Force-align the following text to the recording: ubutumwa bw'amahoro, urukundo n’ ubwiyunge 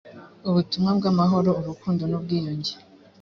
ubutumwa 0.49 0.91
bw'amahoro, 0.97 1.49
urukundo 1.61 2.01
n’ 2.07 2.13
ubwiyunge 2.19 2.73